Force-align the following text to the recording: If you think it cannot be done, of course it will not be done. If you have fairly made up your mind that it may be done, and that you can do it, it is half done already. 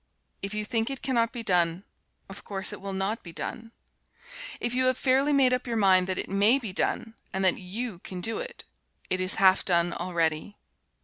If 0.41 0.55
you 0.55 0.65
think 0.65 0.89
it 0.89 1.03
cannot 1.03 1.31
be 1.31 1.43
done, 1.43 1.83
of 2.27 2.43
course 2.43 2.73
it 2.73 2.81
will 2.81 2.91
not 2.91 3.21
be 3.21 3.31
done. 3.31 3.71
If 4.59 4.73
you 4.73 4.85
have 4.85 4.97
fairly 4.97 5.31
made 5.31 5.53
up 5.53 5.67
your 5.67 5.77
mind 5.77 6.07
that 6.07 6.17
it 6.17 6.27
may 6.27 6.57
be 6.57 6.73
done, 6.73 7.13
and 7.31 7.45
that 7.45 7.59
you 7.59 7.99
can 7.99 8.19
do 8.19 8.39
it, 8.39 8.63
it 9.11 9.19
is 9.19 9.35
half 9.35 9.63
done 9.63 9.93
already. 9.93 10.57